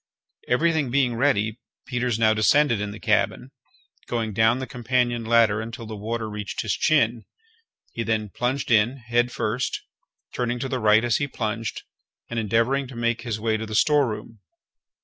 Everything 0.47 0.89
being 0.89 1.13
ready, 1.13 1.59
Peters 1.85 2.17
now 2.17 2.33
descended 2.33 2.81
in 2.81 2.89
the 2.89 2.99
cabin, 2.99 3.51
going 4.07 4.33
down 4.33 4.57
the 4.57 4.65
companion 4.65 5.23
ladder 5.23 5.61
until 5.61 5.85
the 5.85 5.95
water 5.95 6.27
reached 6.27 6.63
his 6.63 6.73
chin. 6.73 7.25
He 7.91 8.01
then 8.01 8.29
plunged 8.29 8.71
in, 8.71 8.97
head 8.97 9.31
first, 9.31 9.83
turning 10.33 10.57
to 10.57 10.67
the 10.67 10.79
right 10.79 11.05
as 11.05 11.17
he 11.17 11.27
plunged, 11.27 11.83
and 12.31 12.39
endeavouring 12.39 12.87
to 12.87 12.95
make 12.95 13.21
his 13.21 13.39
way 13.39 13.57
to 13.57 13.67
the 13.67 13.75
storeroom. 13.75 14.39